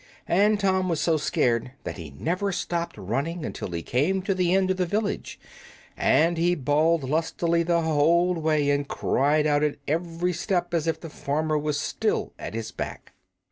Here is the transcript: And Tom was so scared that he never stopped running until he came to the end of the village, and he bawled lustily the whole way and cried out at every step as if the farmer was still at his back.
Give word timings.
And 0.27 0.59
Tom 0.59 0.89
was 0.89 0.99
so 0.99 1.17
scared 1.17 1.73
that 1.83 1.97
he 1.99 2.09
never 2.17 2.51
stopped 2.51 2.97
running 2.97 3.45
until 3.45 3.69
he 3.69 3.83
came 3.83 4.23
to 4.23 4.33
the 4.33 4.51
end 4.55 4.71
of 4.71 4.77
the 4.77 4.85
village, 4.87 5.39
and 5.95 6.39
he 6.39 6.55
bawled 6.55 7.03
lustily 7.07 7.61
the 7.61 7.83
whole 7.83 8.33
way 8.33 8.71
and 8.71 8.87
cried 8.87 9.45
out 9.45 9.61
at 9.61 9.77
every 9.87 10.33
step 10.33 10.73
as 10.73 10.87
if 10.87 10.99
the 10.99 11.09
farmer 11.11 11.55
was 11.55 11.79
still 11.79 12.33
at 12.39 12.55
his 12.55 12.71
back. 12.71 13.13